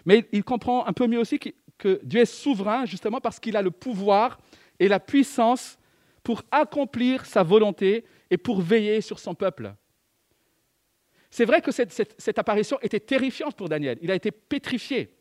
[0.04, 1.38] Mais il comprend un peu mieux aussi
[1.78, 4.38] que Dieu est souverain justement parce qu'il a le pouvoir
[4.78, 5.78] et la puissance
[6.22, 9.74] pour accomplir sa volonté et pour veiller sur son peuple.
[11.30, 13.98] C'est vrai que cette, apparition était terrifiante pour Daniel.
[14.02, 15.16] Il a été pétrifié.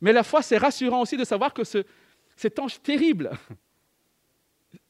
[0.00, 1.84] Mais la foi, c'est rassurant aussi de savoir que ce,
[2.40, 3.32] cet ange terrible,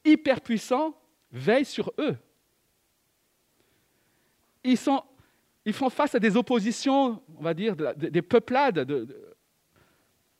[0.04, 0.96] hyper puissant,
[1.32, 2.16] veille sur eux.
[4.62, 8.86] Ils, font face à des oppositions, on va dire, des peuplades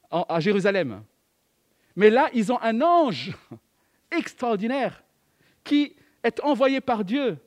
[0.09, 1.03] à Jérusalem.
[1.97, 3.33] Mais là, ils ont un ange
[4.13, 5.03] extraordinaire
[5.65, 7.39] qui est envoyé par Dieu.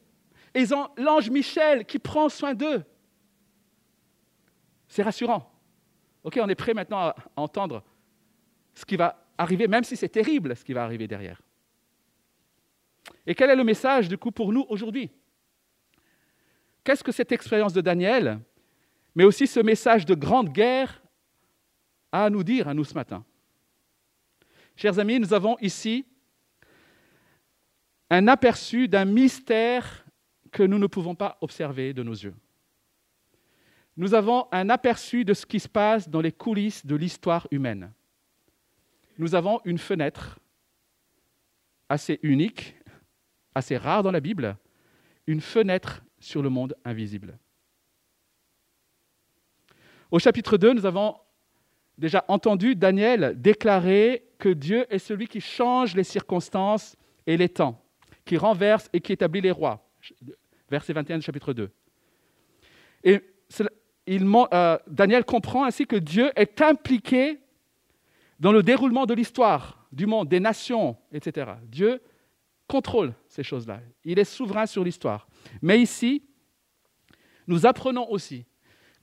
[0.53, 2.83] Ils ont l'ange Michel qui prend soin d'eux.
[4.89, 5.49] C'est rassurant.
[6.25, 7.81] OK, on est prêt maintenant à entendre
[8.73, 11.41] ce qui va arriver, même si c'est terrible ce qui va arriver derrière.
[13.25, 15.09] Et quel est le message du coup pour nous aujourd'hui?
[16.83, 18.39] Qu'est-ce que cette expérience de Daniel,
[19.15, 21.01] mais aussi ce message de grande guerre
[22.11, 23.23] a à nous dire à nous ce matin?
[24.75, 26.05] Chers amis, nous avons ici
[28.09, 30.05] un aperçu d'un mystère
[30.51, 32.35] que nous ne pouvons pas observer de nos yeux.
[33.95, 37.91] Nous avons un aperçu de ce qui se passe dans les coulisses de l'histoire humaine.
[39.17, 40.39] Nous avons une fenêtre
[41.89, 42.75] assez unique,
[43.53, 44.57] assez rare dans la Bible,
[45.27, 47.37] une fenêtre sur le monde invisible.
[50.09, 51.17] Au chapitre 2, nous avons
[51.97, 56.95] déjà entendu Daniel déclarer que Dieu est celui qui change les circonstances
[57.27, 57.83] et les temps,
[58.25, 59.89] qui renverse et qui établit les rois.
[60.69, 61.69] Verset 21 du chapitre 2.
[63.03, 63.21] Et
[64.09, 67.39] euh, Daniel comprend ainsi que Dieu est impliqué
[68.43, 71.53] dans le déroulement de l'histoire, du monde, des nations, etc.
[71.63, 72.01] Dieu
[72.67, 73.79] contrôle ces choses-là.
[74.03, 75.29] Il est souverain sur l'histoire.
[75.61, 76.25] Mais ici,
[77.47, 78.45] nous apprenons aussi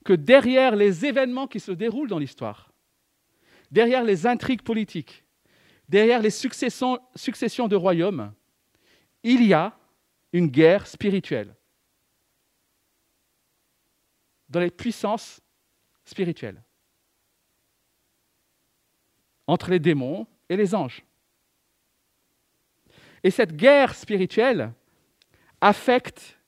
[0.05, 2.71] que derrière les événements qui se déroulent dans l'histoire,
[3.71, 5.23] derrière les intrigues politiques,
[5.89, 6.99] derrière les successions,
[7.67, 8.31] de royaumes,
[9.23, 9.75] il y a
[10.33, 11.55] une guerre spirituelle
[14.49, 15.41] dans les puissances
[16.05, 16.61] spirituelles
[19.51, 21.03] entre les démons et les anges.
[23.21, 24.71] Et cette guerre spirituelle
[25.59, 26.39] affecte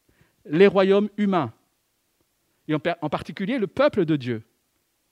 [0.45, 1.53] les royaumes humains,
[2.69, 4.41] et en particulier le peuple de Dieu,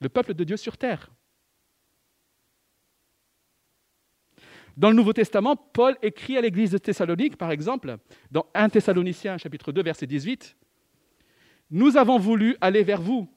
[0.00, 1.10] le peuple de Dieu sur terre.
[4.78, 7.98] Dans le Nouveau Testament, Paul écrit à l'église de Thessalonique, par exemple,
[8.30, 10.56] dans 1 Thessaloniciens chapitre 2, verset 18,
[11.70, 13.28] Nous avons voulu aller vers vous,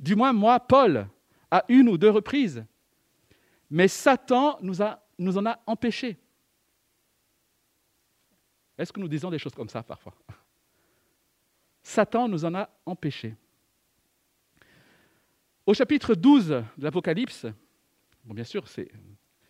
[0.00, 1.06] du moins moi, Paul,
[1.50, 2.64] à une ou deux reprises,
[3.70, 6.18] mais Satan nous, en a empêchés.
[8.78, 10.14] Est-ce que nous disons des choses comme ça parfois?
[11.82, 13.34] Satan nous en a empêchés.
[15.64, 17.46] Au chapitre 12 de l'Apocalypse,
[18.24, 18.90] bien sûr, c'est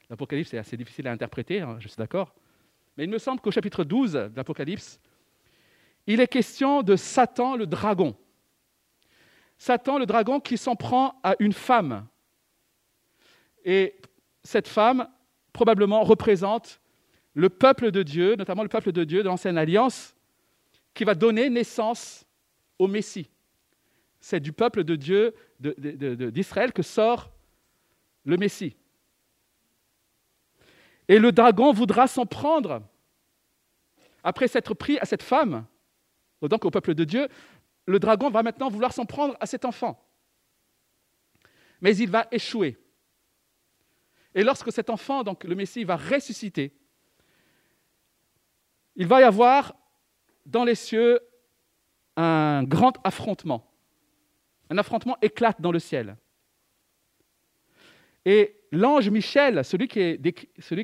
[0.09, 2.35] L'Apocalypse est assez difficile à interpréter, hein, je suis d'accord.
[2.97, 5.01] Mais il me semble qu'au chapitre 12 de l'Apocalypse,
[6.07, 8.17] il est question de Satan le dragon.
[9.59, 12.07] Satan le dragon qui s'en prend à une femme.
[13.67, 13.97] Et
[14.45, 15.09] cette femme,
[15.53, 16.81] probablement, représente
[17.35, 20.15] le peuple de Dieu, notamment le peuple de Dieu de l'Ancienne Alliance,
[20.95, 22.25] qui va donner naissance
[22.79, 23.29] au Messie.
[24.21, 27.31] C'est du peuple de Dieu d'Israël que sort
[28.25, 28.77] le Messie.
[31.09, 32.83] Et le dragon voudra s'en prendre.
[34.23, 35.67] Après s'être pris à cette femme,
[36.41, 37.29] donc au peuple de Dieu,
[37.87, 40.01] le dragon va maintenant vouloir s'en prendre à cet enfant.
[41.81, 42.79] Mais il va échouer.
[44.37, 46.75] Et lorsque cet enfant, donc le Messie, va ressusciter,
[48.95, 49.75] il va y avoir
[50.45, 51.19] dans les cieux
[52.17, 53.67] un grand affrontement.
[54.69, 56.17] Un affrontement éclate dans le ciel.
[58.27, 59.89] Et l'ange Michel, celui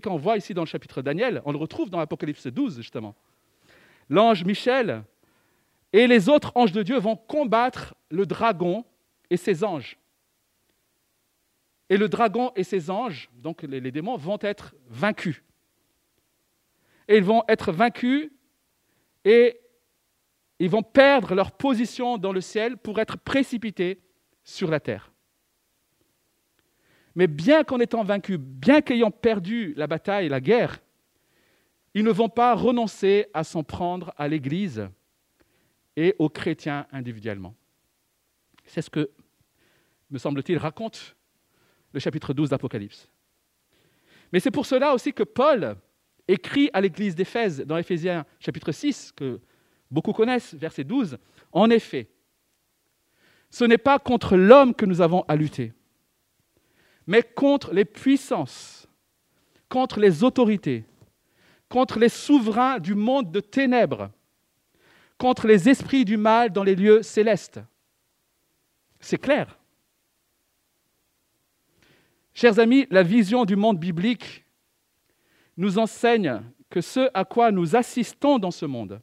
[0.00, 3.14] qu'on voit ici dans le chapitre Daniel, on le retrouve dans l'Apocalypse 12, justement.
[4.08, 5.04] L'ange Michel
[5.92, 8.86] et les autres anges de Dieu vont combattre le dragon
[9.28, 9.98] et ses anges.
[11.88, 15.42] Et le dragon et ses anges, donc les, démons, vont être vaincus.
[17.08, 18.30] Et ils vont être vaincus
[19.24, 19.60] et
[20.58, 24.00] ils vont perdre leur position dans le ciel pour être précipités
[24.44, 25.12] sur la terre.
[27.14, 30.80] Mais bien qu'en étant vaincus, bien qu'ayant perdu la bataille, la guerre,
[31.94, 34.88] ils ne vont pas renoncer à s'en prendre à l'Église
[35.96, 37.54] et aux chrétiens individuellement.
[38.64, 39.10] C'est ce que,
[40.10, 41.16] me semble-t-il, raconte
[41.92, 43.08] le chapitre 12 d'Apocalypse.
[44.32, 45.76] Mais c'est pour cela aussi que Paul
[46.26, 49.40] écrit à l'Église d'Éphèse dans Éphésiens chapitre 6, que
[49.90, 51.18] beaucoup connaissent, verset 12,
[51.52, 52.08] En effet,
[53.50, 55.72] ce n'est pas contre l'homme que nous avons à lutter
[57.06, 58.88] mais contre les puissances,
[59.68, 60.84] contre les autorités,
[61.68, 64.10] contre les souverains du monde de ténèbres,
[65.18, 67.60] contre les esprits du mal dans les lieux célestes.
[69.00, 69.58] C'est clair.
[72.34, 74.44] Chers amis, la vision du monde biblique
[75.56, 79.00] nous enseigne que ce à quoi nous assistons dans ce monde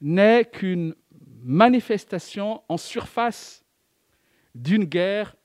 [0.00, 0.94] n'est qu'une
[1.42, 3.64] manifestation en surface
[4.54, 5.36] d'une guerre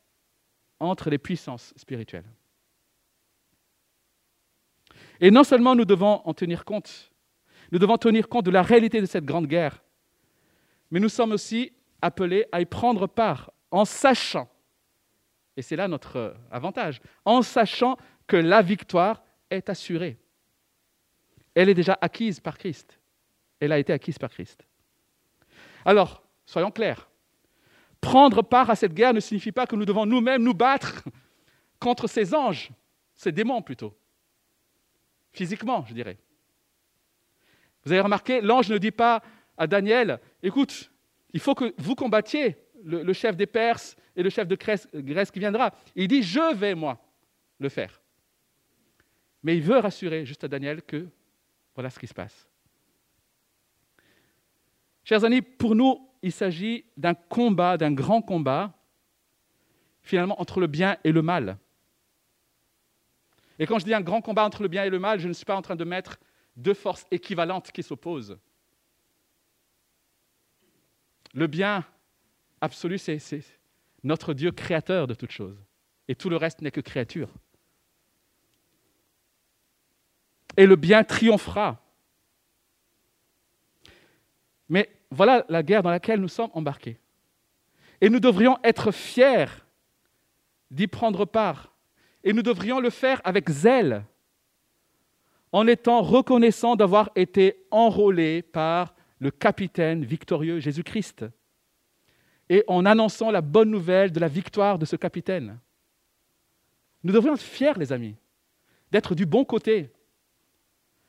[0.80, 2.30] entre les puissances spirituelles.
[5.20, 7.12] Et non seulement nous devons en tenir compte,
[7.72, 9.84] nous devons tenir compte de la réalité de cette grande guerre,
[10.92, 14.50] mais nous sommes aussi appelés à y prendre part en sachant,
[15.58, 20.18] et c'est là notre avantage, en sachant que la victoire est assurée.
[21.54, 23.00] Elle est déjà acquise par Christ.
[23.60, 24.66] Elle a été acquise par Christ.
[25.86, 27.08] Alors, soyons clairs,
[28.06, 31.04] Prendre part à cette guerre ne signifie pas que nous devons nous-mêmes nous battre
[31.80, 32.70] contre ces anges,
[33.16, 33.98] ces démons plutôt.
[35.34, 36.20] Physiquement, je dirais.
[37.84, 39.24] Vous avez remarqué, l'ange ne dit pas
[39.58, 40.92] à Daniel, écoute,
[41.34, 45.40] il faut que vous combattiez le, chef des Perses et le chef de Grèce, qui
[45.40, 45.74] viendra.
[45.96, 47.00] Il dit, je vais, moi,
[47.60, 48.02] le faire.
[49.44, 51.08] Mais il veut rassurer juste à Daniel que
[51.74, 52.48] voilà ce qui se passe.
[55.04, 58.74] Chers amis, pour nous, il s'agit d'un combat, d'un grand combat,
[60.02, 61.58] finalement, entre le bien et le mal.
[63.60, 65.34] Et quand je dis un grand combat entre le bien et le mal, je ne
[65.34, 66.18] suis pas en train de mettre
[66.56, 68.38] deux forces équivalentes qui s'opposent.
[71.34, 71.86] Le bien
[72.62, 73.20] absolu, c'est
[74.04, 75.58] notre Dieu créateur de toutes choses.
[76.08, 77.30] Et tout le reste n'est que créature.
[80.58, 81.82] Et le bien triomphera.
[84.70, 87.00] Mais voilà la guerre dans laquelle nous sommes embarqués.
[88.02, 89.46] Et nous devrions être fiers
[90.72, 91.74] d'y prendre part.
[92.24, 94.04] Et nous devrions le faire avec zèle,
[95.52, 101.26] en étant reconnaissants d'avoir été enrôlés par le capitaine victorieux Jésus-Christ,
[102.50, 105.60] et en annonçant la bonne nouvelle de la victoire de ce capitaine.
[107.04, 108.16] Nous devrions être fiers, les amis,
[108.92, 109.92] d'être du bon côté.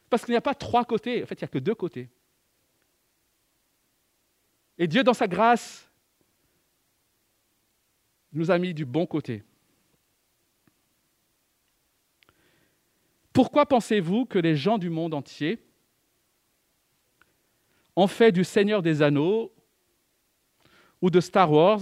[0.09, 2.09] Parce qu'il n'y a pas trois côtés, en fait, il n'y a que deux côtés.
[4.79, 5.90] Et Dieu, dans sa grâce,
[8.33, 9.42] nous a mis du bon côté.
[13.33, 15.62] Pourquoi pensez-vous que les gens du monde entier
[17.94, 19.53] ont fait du Seigneur des Anneaux
[21.02, 21.80] ou de Star Wars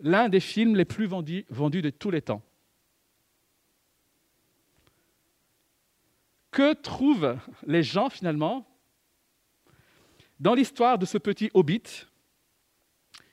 [0.00, 2.42] l'un des films les plus vendus, vendus de tous les temps
[6.50, 7.36] Que trouvent
[7.66, 8.66] les gens finalement
[10.38, 12.06] dans l'histoire de ce petit hobbit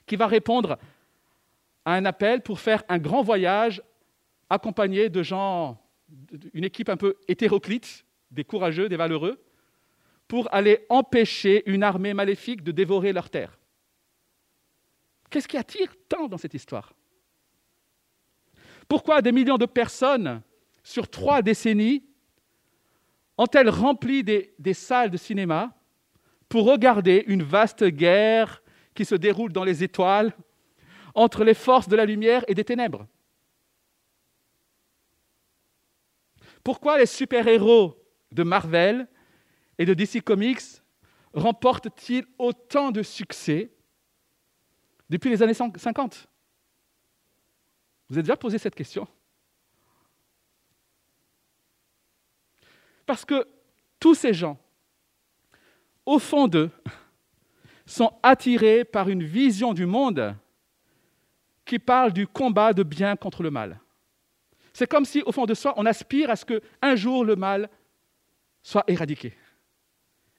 [0.05, 0.77] qui va répondre
[1.86, 3.81] à un appel pour faire un grand voyage
[4.49, 5.81] accompagné de gens,
[6.53, 9.41] une équipe un peu hétéroclite, des courageux, des valeureux,
[10.27, 13.57] pour aller empêcher une armée maléfique de dévorer leur terre?
[15.32, 16.94] Qu'est-ce qui attire tant dans cette histoire?
[18.88, 20.41] Pourquoi des millions de personnes
[20.84, 22.04] sur trois décennies
[23.38, 25.74] ont-elles rempli des, salles de cinéma
[26.50, 28.62] pour regarder une vaste guerre
[28.94, 30.36] qui se déroule dans les étoiles
[31.15, 33.08] entre les forces de la lumière et des ténèbres?
[36.62, 37.98] Pourquoi les super-héros
[38.34, 39.08] de Marvel
[39.78, 40.82] et de DC Comics
[41.34, 43.72] remporte-t-il autant de succès
[45.12, 46.28] depuis les années 50
[48.08, 49.06] Vous avez déjà posé cette question?
[53.06, 53.45] Parce que
[54.00, 54.58] tous ces gens,
[56.06, 56.71] au fond d'eux,
[57.86, 60.34] sont attirés par une vision du monde
[61.65, 63.82] qui parle du combat de bien contre le mal.
[64.71, 67.69] C'est comme si, au fond de soi, on aspire à ce qu'un jour le mal
[68.63, 69.34] soit éradiqué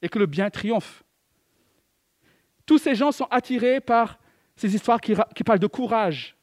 [0.01, 1.05] et que le bien triomphe.
[2.65, 4.22] Tous ces gens sont attirés par
[4.57, 6.37] ces histoires qui, parlent de courage,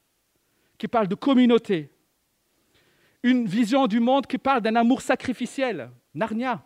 [0.77, 1.91] qui parlent de communauté,
[3.23, 6.65] une vision du monde qui parle d'un amour sacrificiel, Narnia,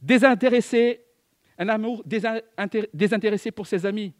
[0.00, 1.04] désintéressé,
[1.58, 4.14] un amour désintéressé pour ses amis,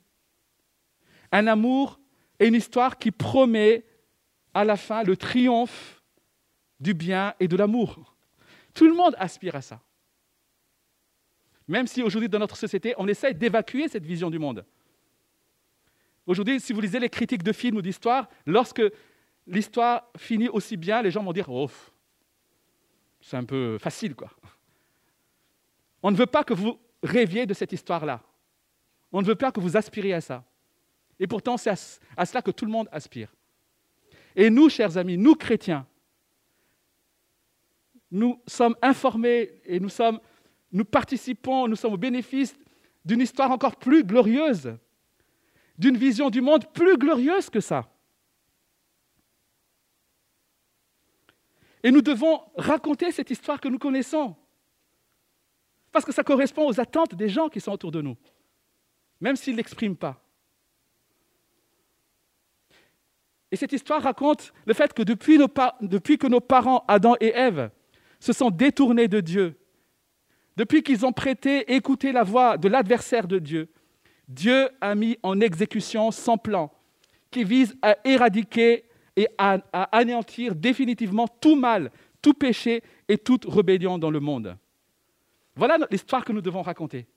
[1.32, 2.00] un amour
[2.38, 3.84] et une histoire qui promet
[4.52, 6.02] à la fin le triomphe
[6.78, 8.14] du bien et de l'amour.
[8.74, 9.80] Tout le monde aspire à ça.
[11.68, 14.64] Même si aujourd'hui, dans notre société, on essaie d'évacuer cette vision du monde.
[16.26, 18.83] Aujourd'hui, si vous lisez les critiques de films ou d'histoire, lorsque
[19.46, 21.70] l'histoire finit aussi bien, les gens vont dire Oh,
[23.20, 24.30] c'est un peu facile, quoi.
[26.02, 28.22] On ne veut pas que vous rêviez de cette histoire-là.
[29.12, 30.44] On ne veut pas que vous aspiriez à ça.
[31.18, 31.70] Et pourtant, c'est
[32.16, 33.33] à, cela que tout le monde aspire.
[34.35, 35.87] Et nous, chers amis, nous chrétiens,
[38.11, 40.20] nous sommes informés et nous, sommes,
[40.72, 42.56] nous participons, nous sommes au bénéfice
[43.04, 44.74] d'une histoire encore plus glorieuse,
[45.80, 47.90] d'une vision du monde plus glorieuse que ça.
[51.82, 54.36] Et nous devons raconter cette histoire que nous connaissons.
[55.90, 58.16] Parce que ça correspond aux attentes des gens qui sont autour de nous,
[59.22, 60.22] même s'ils ne l'expriment pas.
[63.50, 65.38] Et cette histoire raconte le fait que depuis,
[66.18, 67.70] que nos parents, Adam et Ève,
[68.20, 69.58] se sont détournés de Dieu,
[70.58, 73.72] depuis qu'ils ont prêté, écouté la voix de l'adversaire de Dieu,
[74.30, 76.70] Dieu a mis en exécution son plan
[77.32, 78.84] qui vise à éradiquer
[79.16, 79.58] et à,
[79.90, 81.90] anéantir définitivement tout mal,
[82.22, 84.56] tout péché et toute rébellion dans le monde.
[85.56, 87.08] Voilà l'histoire que nous devons raconter.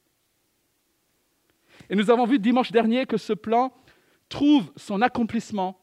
[1.88, 3.72] Et nous avons vu dimanche dernier que ce plan
[4.28, 5.80] trouve son accomplissement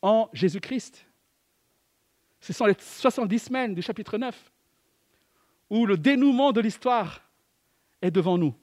[0.00, 1.06] en Jésus-Christ.
[2.40, 4.50] Ce sont les 70 semaines du chapitre 9
[5.68, 7.22] où le dénouement de l'histoire
[8.00, 8.54] est devant nous.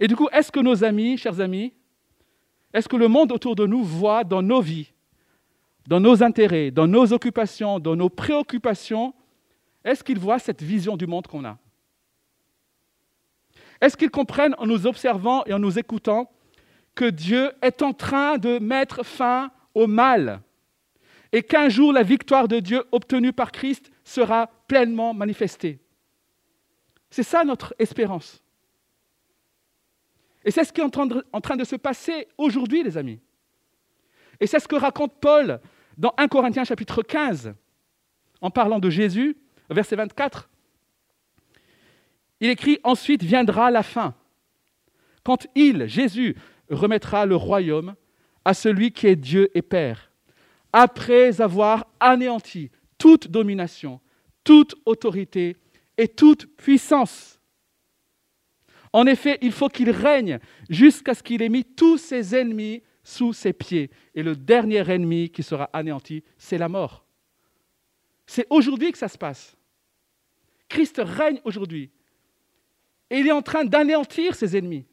[0.00, 1.74] Et du coup, est-ce que nos amis, chers amis,
[2.72, 4.92] est-ce que le monde autour de nous voit dans nos vies,
[5.86, 9.14] dans nos intérêts, dans nos occupations, dans nos préoccupations,
[9.84, 11.58] est-ce qu'ils voient cette vision du monde qu'on a?
[13.80, 16.30] Est-ce qu'ils comprennent en nous observant et en nous écoutant
[16.94, 20.40] que Dieu est en train de mettre fin au mal
[21.32, 25.78] et qu'un jour la victoire de Dieu obtenue par Christ sera pleinement manifestée?
[27.10, 28.42] C'est ça notre espérance.
[30.44, 30.90] Et c'est ce qui est en
[31.40, 33.20] train de, se passer aujourd'hui, les amis.
[34.40, 35.60] Et c'est ce que raconte Paul
[35.98, 37.54] dans 1 Corinthiens chapitre 15,
[38.40, 39.36] en parlant de Jésus,
[39.68, 40.48] verset 24.
[42.40, 44.14] Il écrit Ensuite viendra la fin,
[45.24, 46.36] quand il, Jésus,
[46.70, 47.94] remettra le royaume
[48.44, 50.10] à celui qui est Dieu et Père,
[50.72, 54.00] après avoir anéanti toute domination,
[54.44, 55.56] toute autorité
[55.98, 57.39] et toute puissance.
[58.92, 63.32] En effet, il faut qu'il règne jusqu'à ce qu'il ait mis tous ses ennemis sous
[63.32, 63.90] ses pieds.
[64.14, 67.04] Et le dernier ennemi qui sera anéanti, c'est la mort.
[68.26, 69.56] C'est aujourd'hui que ça se passe.
[70.68, 71.90] Christ règne aujourd'hui.
[73.10, 74.86] Et il est en train d'anéantir ses ennemis.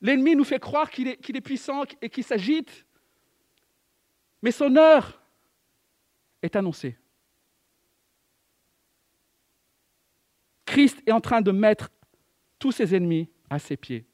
[0.00, 2.86] L'ennemi nous fait croire qu'il est, puissant et qu'il s'agite.
[4.42, 5.22] Mais son heure
[6.42, 6.96] est annoncée.
[10.74, 11.88] Christ est en train de mettre
[12.58, 14.04] tous ses ennemis à ses pieds.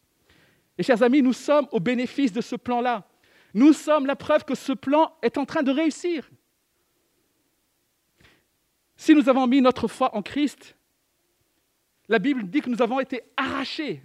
[0.76, 3.08] Et chers amis, nous sommes au bénéfice de ce plan-là.
[3.54, 6.30] Nous sommes la preuve que ce plan est en train de réussir.
[8.94, 10.76] Si nous avons mis notre foi en Christ,
[12.10, 14.02] la Bible dit que nous avons été arrachés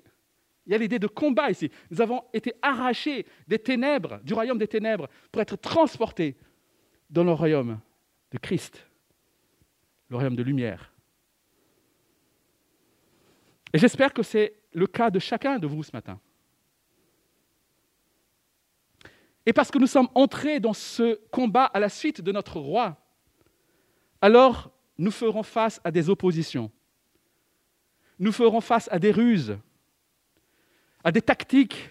[0.66, 1.70] il y a l'idée de combat ici.
[1.92, 6.38] Nous avons été arrachés des ténèbres, du royaume des ténèbres, pour être transportés
[7.10, 7.82] dans le royaume
[8.32, 8.88] de Christ,
[10.10, 10.95] le royaume de lumière.
[13.76, 16.18] Et j'espère que c'est le cas de chacun de vous ce matin.
[19.46, 22.96] Et parce que nous sommes entrés dans ce combat à la suite de notre roi,
[24.22, 26.72] alors nous ferons face à des oppositions.
[28.18, 29.58] Nous ferons face à des ruses,
[31.04, 31.90] à des tactiques,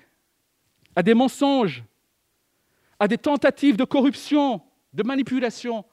[0.97, 1.85] à des mensonges,
[2.99, 4.63] à des tentatives de corruption,
[4.95, 5.85] de manipulation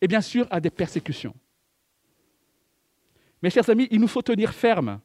[0.00, 1.36] et bien sûr à des persécutions.
[3.40, 5.00] Mes chers amis, il nous faut tenir ferme.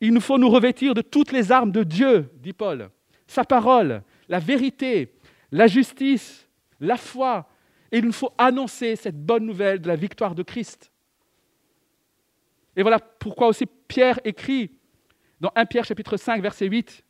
[0.00, 2.90] Il nous faut nous revêtir de toutes les armes de Dieu, dit Paul.
[3.26, 5.14] Sa parole, la vérité,
[5.52, 6.48] la justice,
[6.80, 7.48] la foi.
[7.92, 10.90] Et il nous faut annoncer cette bonne nouvelle de la victoire de Christ.
[12.76, 14.70] Et voilà pourquoi aussi Pierre écrit
[15.40, 17.04] dans 1 Pierre chapitre 5 verset 8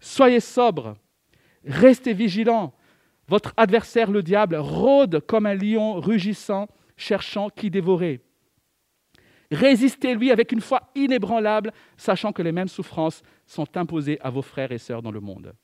[0.00, 0.96] Soyez sobres,
[1.64, 2.74] restez vigilants.
[3.28, 8.20] Votre adversaire le diable rôde comme un lion rugissant, cherchant qui dévorer.
[9.50, 14.72] Résistez-lui avec une foi inébranlable, sachant que les mêmes souffrances sont imposées à vos frères
[14.72, 15.54] et sœurs dans le monde.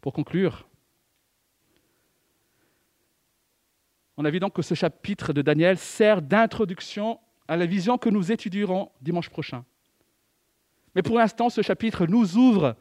[0.00, 0.68] Pour conclure,
[4.16, 8.10] on a vu donc que ce chapitre de Daniel sert d'introduction à la vision que
[8.10, 9.64] nous étudierons dimanche prochain.
[10.94, 12.76] Mais pour l'instant, ce chapitre nous ouvre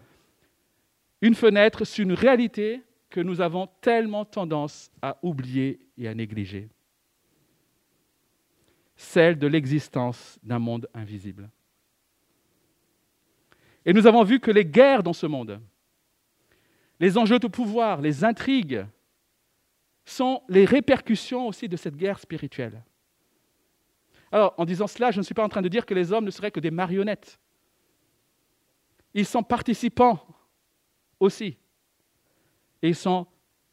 [1.22, 6.70] une fenêtre sur une réalité que nous avons tellement tendance à oublier et à négliger
[8.96, 11.50] celle de l'existence d'un monde invisible.
[13.86, 15.60] Et nous avons vu que les guerres dans ce monde,
[17.00, 18.86] les enjeux de pouvoir, les intrigues,
[20.06, 22.84] sont les répercussions aussi de cette guerre spirituelle.
[24.32, 26.26] Alors, en disant cela, je ne suis pas en train de dire que les hommes
[26.26, 27.40] ne seraient que des marionnettes.
[29.14, 30.26] Ils sont participants
[31.20, 31.58] aussi.
[32.82, 33.28] Et ils sont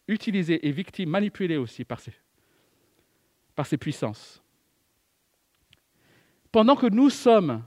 [0.06, 2.12] utilisés et victimes, manipulés aussi par ces,
[3.54, 4.39] par ces puissances
[6.52, 7.62] pendant que nous sommes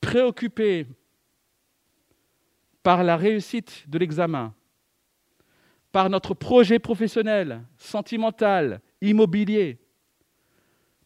[0.00, 0.86] préoccupés
[2.82, 4.54] par la réussite de l'examen,
[5.92, 9.78] par notre projet professionnel, sentimental, immobilier,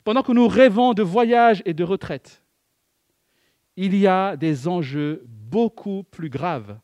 [0.04, 2.42] pendant que nous rêvons de voyage et de retraite,
[3.76, 6.78] il y a des enjeux beaucoup plus graves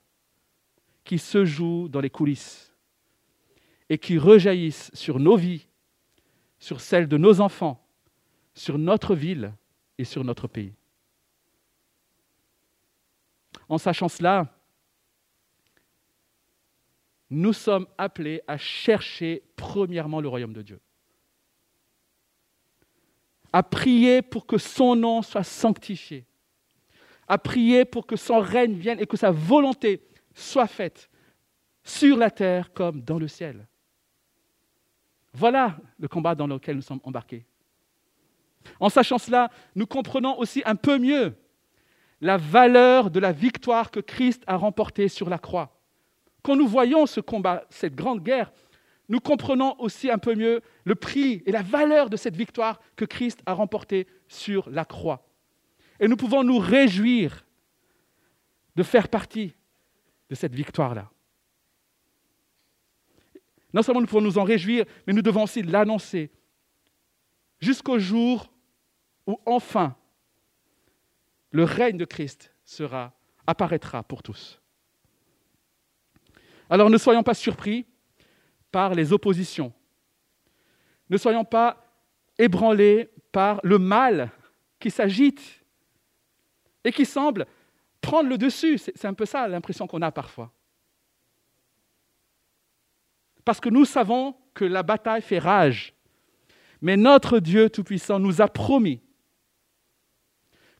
[1.04, 2.74] qui se jouent dans les coulisses
[3.88, 5.66] et qui rejaillissent sur nos vies,
[6.58, 7.86] sur celles de nos enfants,
[8.54, 9.54] sur notre ville
[9.98, 10.72] et sur notre pays.
[13.68, 14.52] En sachant cela,
[17.30, 20.80] nous sommes appelés à chercher premièrement le royaume de Dieu,
[23.52, 26.26] à prier pour que son nom soit sanctifié,
[27.26, 31.08] à prier pour que son règne vienne et que sa volonté soit faite
[31.82, 33.66] sur la terre comme dans le ciel.
[35.32, 37.46] Voilà le combat dans lequel nous sommes embarqués.
[38.80, 41.34] En sachant cela, nous comprenons aussi un peu mieux
[42.20, 45.80] la valeur de la victoire que Christ a remportée sur la croix.
[46.42, 48.52] Quand nous voyons ce combat, cette grande guerre,
[49.08, 53.04] nous comprenons aussi un peu mieux le prix et la valeur de cette victoire que
[53.04, 55.26] Christ a remportée sur la croix.
[56.00, 57.44] Et nous pouvons nous réjouir
[58.74, 59.54] de faire partie
[60.30, 61.10] de cette victoire-là.
[63.74, 66.30] Non seulement nous pouvons nous en réjouir, mais nous devons aussi l'annoncer
[67.60, 68.51] jusqu'au jour
[69.26, 69.96] où enfin
[71.50, 73.12] le règne de Christ sera,
[73.46, 74.60] apparaîtra pour tous.
[76.70, 77.86] Alors ne soyons pas surpris
[78.70, 79.72] par les oppositions.
[81.10, 81.84] Ne soyons pas
[82.38, 84.30] ébranlés par le mal
[84.80, 85.62] qui s'agite
[86.84, 87.46] et qui semble
[88.00, 88.78] prendre le dessus.
[88.78, 90.50] C'est un peu ça l'impression qu'on a parfois.
[93.44, 95.94] Parce que nous savons que la bataille fait rage.
[96.80, 99.02] Mais notre Dieu Tout-Puissant nous a promis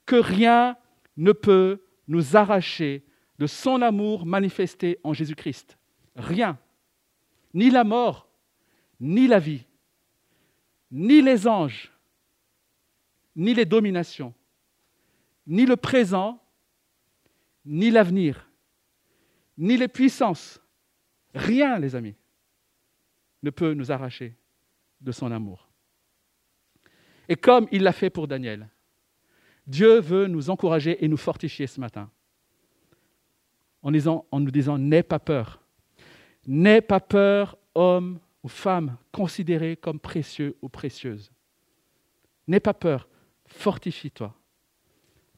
[0.07, 0.77] que rien
[1.17, 3.05] ne peut nous arracher
[3.39, 5.79] de son amour manifesté en Jésus-Christ.
[6.17, 6.59] Rien.
[7.55, 8.29] Ni la mort,
[9.01, 9.67] ni la vie,
[10.91, 11.93] ni les anges,
[13.35, 14.35] ni les dominations,
[15.47, 16.43] ni le présent,
[17.65, 18.49] ni l'avenir,
[19.59, 20.61] ni les puissances.
[21.35, 22.15] Rien, les amis,
[23.43, 24.37] ne peut nous arracher
[25.01, 25.69] de son amour.
[27.29, 28.69] Et comme il l'a fait pour Daniel,
[29.67, 32.11] Dieu veut nous encourager et nous fortifier ce matin
[33.83, 33.91] en,
[34.41, 35.61] nous disant N'aie pas peur.
[36.47, 41.31] N'aie pas peur, homme ou femme considéré comme précieux ou précieuse.
[42.49, 43.09] N'aie pas peur.
[43.47, 44.35] Fortifie-toi.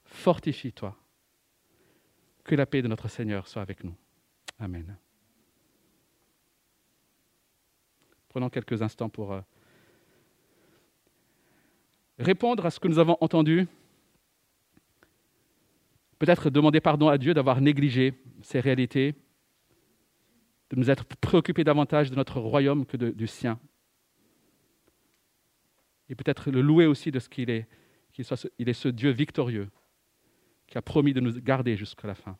[0.04, 0.96] Fortifie-toi.
[2.44, 3.94] Que la paix de notre Seigneur soit avec nous.
[4.58, 4.96] Amen.
[8.28, 9.40] Prenons quelques instants pour euh,
[12.18, 13.68] répondre à ce que nous avons entendu
[16.24, 19.14] peut-être demander pardon à Dieu d'avoir négligé ces réalités,
[20.70, 23.60] de nous être préoccupés davantage de notre royaume que du sien.
[26.08, 27.68] Et peut-être le louer aussi de ce qu'il est,
[28.12, 29.68] qu'il soit, il est ce Dieu victorieux
[30.66, 32.38] qui a promis de nous garder jusqu'à la fin.